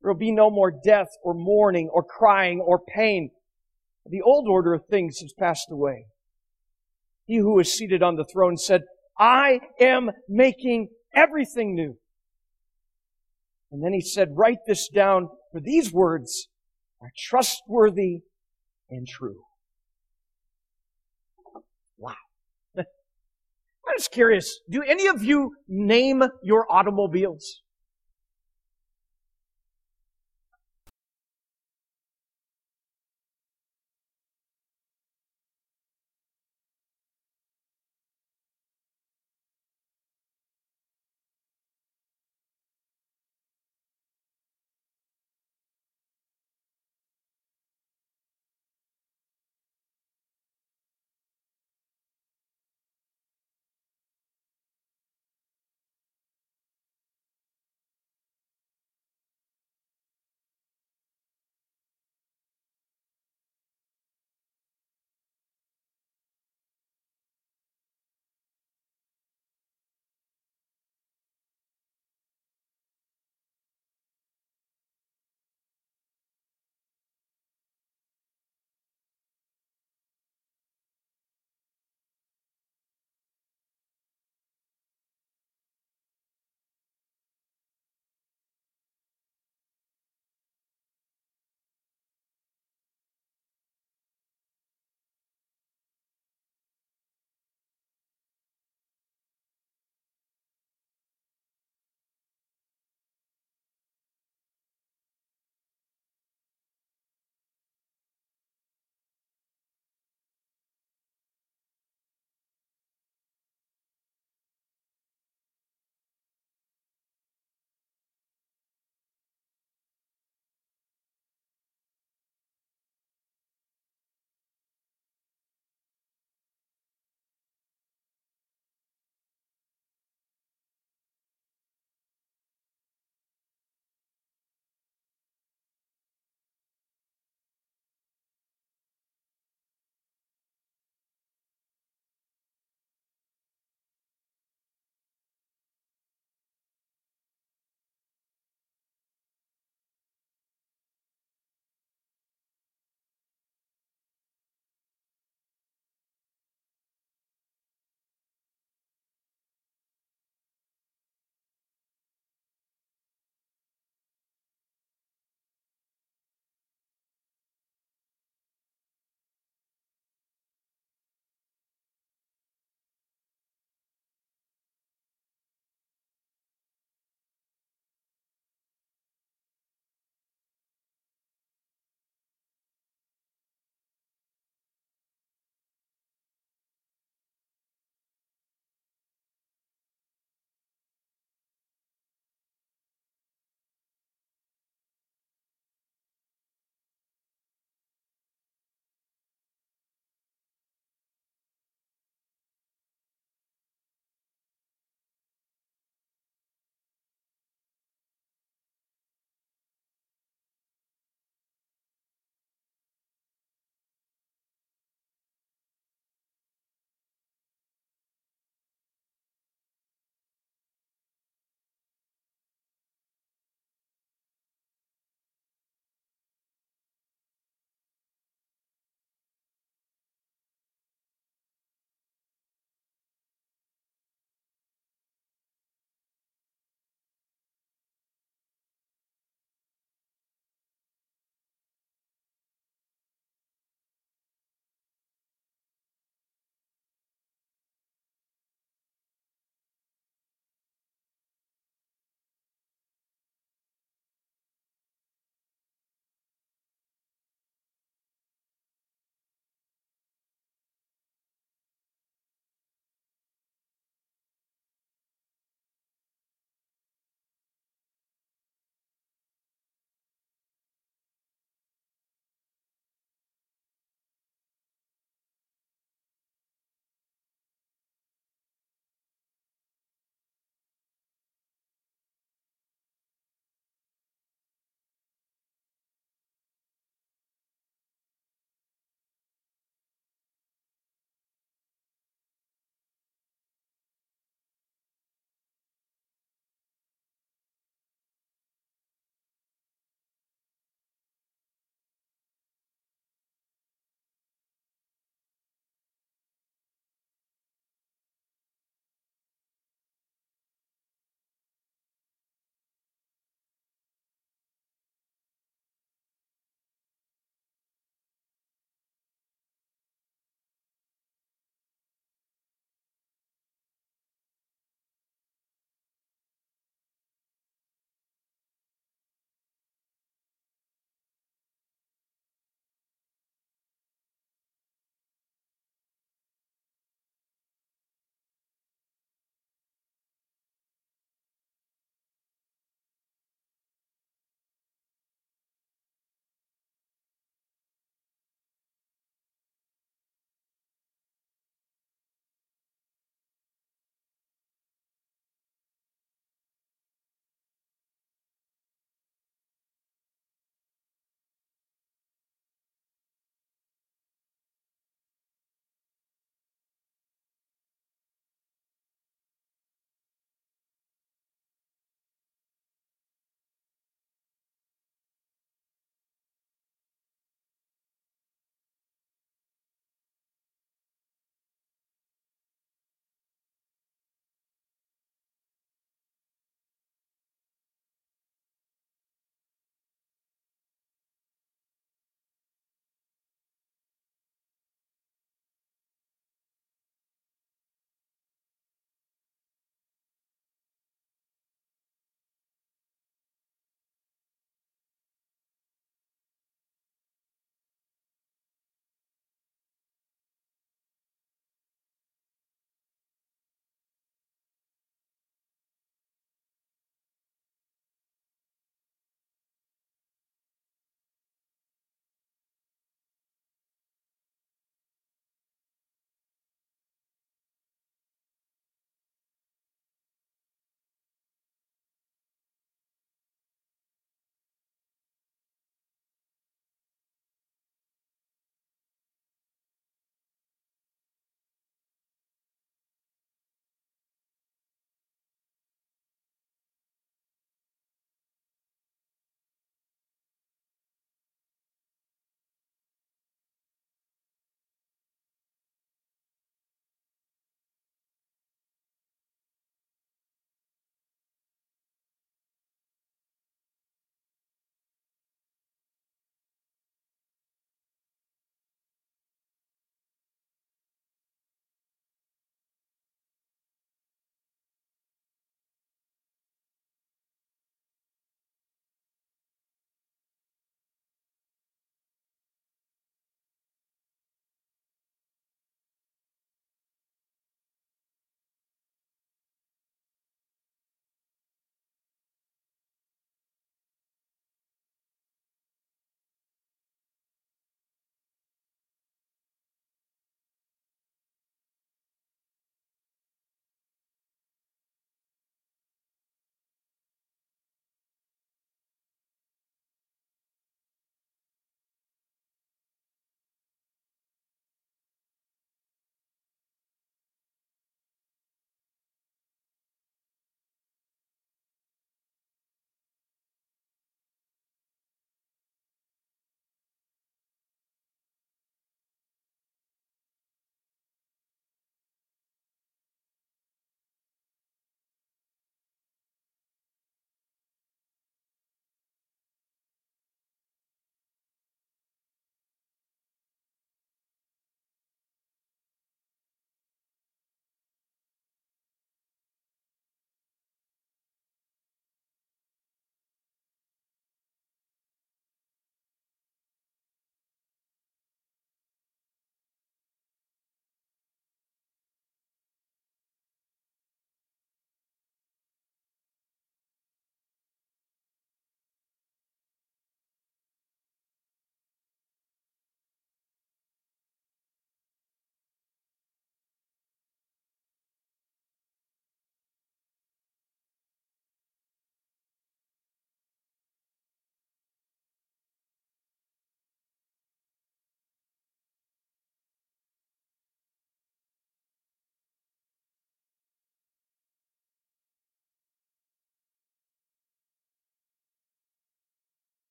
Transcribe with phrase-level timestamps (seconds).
[0.00, 3.30] There will be no more death or mourning or crying or pain.
[4.06, 6.06] The old order of things has passed away.
[7.26, 8.82] He who is seated on the throne said,
[9.18, 11.98] I am making everything new.
[13.70, 16.48] And then he said, write this down for these words
[17.00, 18.22] are trustworthy
[18.88, 19.42] and true.
[21.98, 22.14] Wow.
[22.76, 22.84] I'm
[23.96, 24.60] just curious.
[24.68, 27.62] Do any of you name your automobiles?